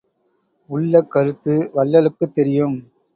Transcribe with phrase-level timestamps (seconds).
[0.69, 2.75] உள்ளக் கருத்து வள்ளலுக்குத் தெரியும்.